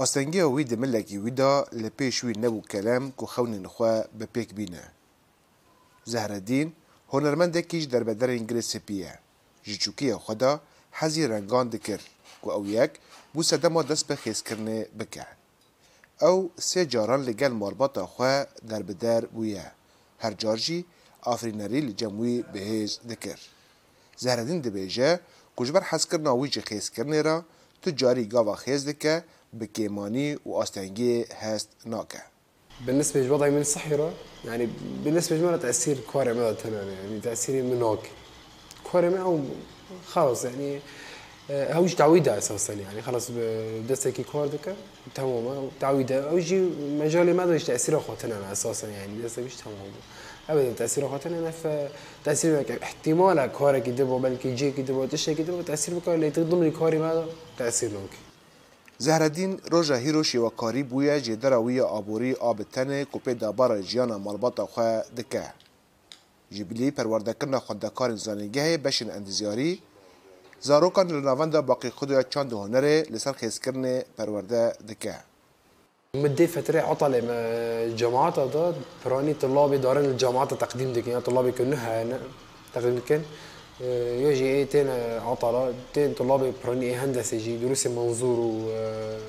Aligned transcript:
ئاستەنگیە 0.00 0.44
وی 0.54 0.64
دملێکی 0.72 1.18
ویدا 1.24 1.54
لە 1.82 1.90
پێشوی 1.98 2.38
نەبوو 2.42 2.66
کەلەم 2.72 3.04
و 3.22 3.26
خەونن 3.32 3.64
خوا 3.74 3.94
بە 4.18 4.26
پێک 4.34 4.50
بینە. 4.58 4.84
زەهرەدین 6.12 6.68
هۆنەرمەندێکیش 7.12 7.84
دەربەدەر 7.92 8.30
ئینگلیسپیە 8.36 9.14
ji 9.68 9.74
çûkiya 9.82 10.16
xwe 10.24 10.34
da 10.40 10.52
hezî 11.00 11.24
rengan 11.28 11.66
dikir 11.74 12.00
ku 12.42 12.48
ew 12.58 12.64
yek 12.76 12.90
bû 13.34 13.42
sedema 13.50 13.82
dest 13.88 14.04
bi 14.10 14.14
xêzkirinê 14.22 14.80
bike. 15.00 15.26
Ew 16.30 16.34
sê 16.70 16.80
caran 16.92 17.22
li 17.26 17.34
gel 17.40 17.52
marbata 17.62 18.02
xwe 18.12 18.34
derbider 18.70 19.22
bûye. 19.36 19.66
Her 20.22 20.34
car 20.42 20.56
jî 20.56 20.78
afrînerî 21.32 21.80
li 21.86 21.96
cem 21.96 22.14
wî 22.22 22.34
bihêz 22.54 22.90
dikir. 23.08 23.38
Zehredîn 24.24 24.60
dibêje 24.64 25.08
ku 25.56 25.64
ji 25.66 25.72
ber 25.74 25.82
hezkirina 25.90 26.32
wî 26.40 26.48
ji 26.54 26.60
xêzkirinê 26.70 27.20
re 27.24 27.36
tu 27.82 27.96
carî 27.96 28.28
gava 28.28 28.54
xêz 28.64 28.86
dike 28.86 29.24
بكيماني 29.54 30.38
وأستنجي 30.46 31.24
هاست 31.38 31.68
ناكا 31.86 32.18
بالنسبة 32.86 33.20
لوضعي 33.26 33.50
من 33.50 33.60
الصحراء 33.60 34.14
يعني 34.44 34.68
بالنسبة 35.04 35.36
لي 35.52 35.58
تأثير 35.58 35.98
كواري 36.12 36.32
ما 36.32 36.52
تنان 36.52 36.88
يعني 36.88 37.20
تأثيري 37.20 37.62
من 37.62 37.82
هوك 37.82 37.98
كواري 38.92 39.08
ما 39.10 39.44
خلاص 40.08 40.44
يعني 40.44 40.78
آه، 41.50 41.74
هوج 41.74 41.94
تعويدة 41.94 42.38
أساسا 42.38 42.72
يعني 42.74 43.02
خلاص 43.02 43.30
بدستكي 43.36 44.22
كواردك 44.22 44.74
تمام 45.14 45.68
تعويدة 45.80 46.30
هوجي 46.30 46.60
مجالي 47.00 47.32
ماذا 47.32 47.54
يش 47.54 47.64
تأثير 47.64 47.98
أخواتنا 47.98 48.52
أساسا 48.52 48.88
يعني 48.88 49.22
دستك 49.22 49.42
مش 49.42 49.56
تمام 49.56 49.76
ابدا 50.50 50.72
تاثير 50.72 51.08
خواتنا 51.08 51.38
انا 51.38 51.50
فتاثير 51.50 52.54
يعني 52.54 52.82
احتمال 52.82 53.46
كوري 53.52 53.80
كدبو 53.80 54.18
بلكي 54.18 54.54
جي 54.54 54.70
كدبو 54.70 55.04
تشي 55.04 55.34
كدبو 55.34 55.60
تاثير 55.60 55.98
بكوري 55.98 56.16
اللي 56.16 56.30
تضمن 56.30 56.66
الكوري 56.66 56.98
ما 56.98 57.26
تاثير 57.58 57.90
لونك 57.92 58.10
زهردین 59.06 59.50
روژا 59.72 59.96
هیروشی 60.04 60.38
و 60.38 60.48
کاری 60.60 60.82
بویه 60.82 61.20
جی 61.24 61.36
دروی 61.42 61.80
آبوری 61.80 62.32
آب 62.48 62.58
تنه 62.74 62.98
کپی 63.12 63.34
دابار 63.42 63.70
جیان 63.88 64.10
مالبات 64.26 64.56
خواه 64.72 64.94
دکه. 65.18 65.44
جبلی 66.54 66.86
پروردکرنا 66.98 67.58
خواندکار 67.66 68.10
زانگه 68.24 68.66
بشین 68.84 69.08
اندزیاری 69.18 69.70
زاروکان 70.68 71.06
لناوند 71.14 71.54
باقی 71.70 71.88
خودویا 71.98 72.22
چند 72.32 72.50
هنره 72.58 72.94
لسر 73.12 73.32
خیزکرن 73.40 73.84
پرورده 74.18 74.62
دکه. 74.88 75.14
مدة 76.24 76.46
فترة 76.54 76.80
عطلة 76.90 77.20
جماعات 78.00 78.36
هذا 78.38 78.74
براني 79.04 79.34
طلابي 79.34 79.78
دارن 79.78 80.04
الجامعات 80.04 80.54
تقديم 80.54 80.92
دكين 80.92 81.20
طلابي 81.20 81.52
كنها 81.52 82.06
تقديم 82.74 83.00
كن 83.08 83.22
يجي 83.80 84.44
ايه 84.44 84.64
تاني 84.64 84.90
عطلة 85.20 85.74
تاني 85.94 86.14
طلاب 86.14 86.44
يبحرون 86.44 86.80
ايه 86.82 87.04
هندسة 87.04 87.34
يجي 87.36 87.56
دروس 87.56 87.86
المنظور 87.86 88.40
و 88.40 88.70
آه، 88.70 89.20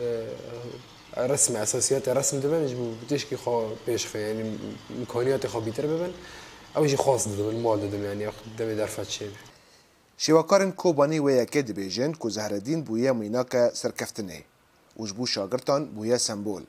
آه، 0.00 1.26
رسم 1.26 1.56
اساسيات 1.56 2.08
رسم 2.08 2.40
دبن 2.40 2.54
يجبو 2.62 2.92
بتشكي 3.06 3.36
خا 3.36 3.70
بيشخي 3.86 4.18
يعني 4.18 4.56
امكانياتي 4.98 5.48
خا 5.48 5.58
بيتر 5.58 5.86
ببن 5.86 6.12
او 6.76 6.84
يجي 6.84 6.96
خاص 6.96 7.28
دبن 7.28 7.62
مال 7.62 7.90
دبن 7.90 8.02
يعني 8.04 8.28
دبن 8.58 8.76
درفت 8.76 9.10
شيء 9.10 9.30
شیواکارن 10.18 10.72
کوبانی 10.72 11.20
و 11.20 11.28
یکی 11.30 11.62
دبیجن 11.62 12.12
که 12.12 12.28
زهردین 12.28 12.82
بویه 12.82 13.12
میناک 13.12 13.70
سرکفتنه 13.74 14.40
وجبو 14.96 15.26
شاگرتان 15.26 15.82
بویه 15.94 16.16
سمبول 16.16 16.64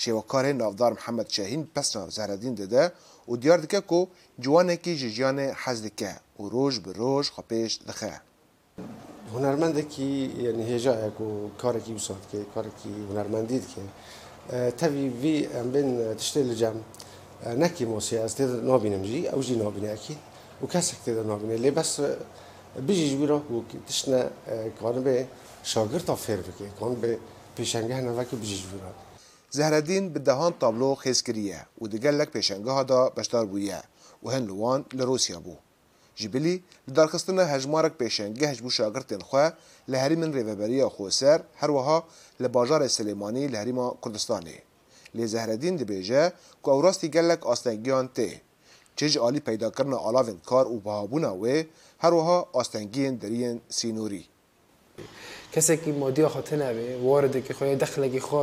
شیوکار 0.00 0.44
نافدار 0.60 0.92
محمد 0.98 1.28
شاهین 1.36 1.62
پسنا 1.74 2.04
زهردین 2.16 2.54
داده 2.60 2.84
و 3.30 3.36
دیار 3.42 3.58
دکه 3.64 3.80
کو 3.90 3.98
جوانه 4.44 4.74
کی 4.84 4.92
جیجیان 5.00 5.38
حز 5.62 5.78
دکه 5.86 6.12
و 6.40 6.42
روش 6.54 6.76
به 6.84 6.92
روش 7.00 7.26
خپیش 7.36 7.74
دخه 7.88 8.12
هنرمند 9.34 9.78
کی 9.92 10.08
یعنی 10.44 10.62
هجا 10.72 10.94
کو 11.18 11.26
کار 11.62 11.76
کی 11.84 11.92
وسات 11.98 12.22
که 12.32 12.38
کار 12.54 12.66
کی 12.82 12.90
هنرمندی 13.10 13.58
که 13.72 13.82
تبي 14.80 15.04
في 15.22 15.26
بين 15.72 15.90
تشتري 16.18 16.42
الجام 16.50 16.76
نكي 17.62 17.84
موسي 17.92 18.16
استيد 18.24 18.48
نابين 18.70 18.94
مجي 19.00 19.28
او 19.32 19.40
جي 19.40 19.54
نابين 19.56 19.84
اكيد 19.84 20.18
وكاسك 20.62 20.96
تيد 21.04 21.16
نابين 21.18 21.50
اللي 21.52 21.70
بس 21.70 22.02
بيجي 22.86 23.10
جبيرو 23.14 23.40
وتشنا 23.52 24.30
كان 24.80 24.96
به 25.04 25.26
شاگرد 25.72 26.04
تا 26.06 26.14
فير 26.14 26.40
بكي 26.40 26.68
كان 26.80 26.94
به 27.02 27.18
پیشنگه 27.56 27.98
نوکی 28.06 28.36
بجیج 28.42 28.62
بیرد 28.72 29.09
زهردین 29.52 30.14
bi 30.14 30.20
dehan 30.26 30.52
tablo 30.60 30.90
xêz 31.02 31.18
kiriye 31.26 31.60
û 31.82 31.90
di 31.92 31.98
gelek 32.00 32.28
pêşangeha 32.36 32.84
da 32.88 33.00
beşdar 33.16 33.44
bûye 33.52 33.80
û 34.24 34.32
hin 34.34 34.44
li 34.48 34.52
wan 34.62 34.80
li 34.98 35.02
Rûsya 35.10 35.34
bû. 35.46 35.54
Ji 36.20 36.28
bilî 36.34 36.54
li 36.88 36.92
darxistina 36.96 37.44
hejmarek 37.54 37.94
pêşangeh 38.00 38.52
ji 38.56 38.62
bû 38.64 38.70
şagirtên 38.78 39.22
xwe 39.28 39.44
li 39.90 39.96
herîmin 39.98 40.32
rêveberiya 40.36 40.86
Xoser 40.96 41.38
her 41.60 41.70
wiha 41.76 41.98
li 42.42 42.46
bajarê 42.46 42.88
Selêmanî 42.98 43.44
li 43.52 43.56
herîma 43.62 43.86
Kurdistanê. 44.02 44.58
Lê 45.16 45.26
Zehredîn 45.34 45.76
dibêje 45.80 46.22
ku 46.62 46.68
ew 46.74 46.82
rastî 46.88 47.10
gelek 47.16 47.40
astengiyan 47.52 48.06
tê. 48.16 48.28
Çê 48.96 49.06
ji 49.08 49.20
alî 49.20 49.40
peydakirina 49.40 49.96
alavên 50.08 50.38
kar 50.50 50.66
û 50.74 50.76
bihabûna 50.86 51.30
wê 51.42 51.66
her 51.98 52.12
wiha 52.18 52.38
astengiyên 52.60 53.14
deriyên 53.22 53.58
sînorî. 53.68 54.22
Kesekî 55.52 55.92
modiya 55.92 56.28
xatin 56.34 56.60
hebe, 56.66 56.86
waredekî 57.06 57.52
xwe, 57.56 57.80
dexlekî 57.80 58.20
xwe 58.26 58.42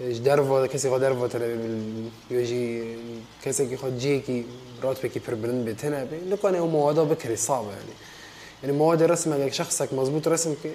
درو 0.00 0.66
کسی 0.66 0.88
خود 0.88 1.00
درو 1.02 1.28
تر 1.28 1.56
یوجی 2.30 2.96
کسی 3.42 3.66
که 3.68 3.76
خود 3.76 3.98
جی 3.98 4.20
کی 4.20 4.44
راتبه 4.82 5.08
کی 5.08 5.18
پربلند 5.20 5.64
بتنه 5.66 6.04
بی 6.04 6.16
لکنه 6.30 6.58
اون 6.58 6.70
مواد 6.70 7.08
بکری 7.08 7.36
صعبه 7.36 7.62
یعنی 7.66 7.92
یعنی 8.62 8.76
مواد 8.78 9.02
رسم 9.02 9.32
اگه 9.32 9.50
شخصك 9.50 9.92
مضبوط 9.92 10.28
رسم 10.28 10.54
که 10.62 10.70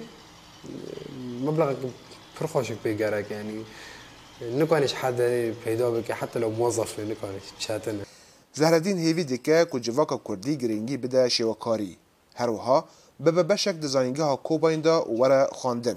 مبلغك 1.44 1.76
پرخوشك 2.36 2.76
بيجارك 2.84 3.30
يعني 3.30 3.62
نكونش 4.60 4.92
حد 4.92 5.50
پیدا 5.64 5.82
بکه 5.90 6.14
حتی 6.14 6.38
لو 6.38 6.50
موظف 6.50 6.98
نکانش 7.00 7.42
شاتنه 7.58 8.04
زهردین 8.54 8.98
هیوی 8.98 9.24
دکه 9.24 9.64
کو 9.68 10.18
کردی 10.28 10.56
گرینگی 10.56 10.96
بده 10.96 11.28
شوکاری 11.28 11.96
هر 12.34 12.50
وها 12.50 12.84
به 13.20 13.30
بشک 13.32 13.74
دزاینگه 13.80 14.22
ها 14.24 14.36
وره 15.18 15.46
خواندن 15.52 15.96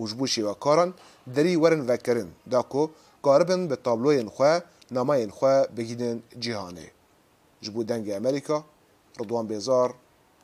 وجبوشي 0.00 0.42
وكارن 0.44 0.90
دري 1.26 1.56
ورن 1.56 1.80
وكرن 1.90 2.28
داكو 2.46 2.90
قاربن 3.22 3.68
بتابلوين 3.68 4.30
خوا 4.30 4.60
نماين 4.92 5.30
خوا 5.30 5.66
بگیدن 5.76 6.16
جهانه 6.36 6.86
جبو 7.62 7.82
دنگ 7.82 8.10
امریکا 8.20 8.64
رضوان 9.20 9.46
بیزار 9.46 9.94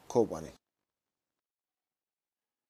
کوبانی 0.09 0.68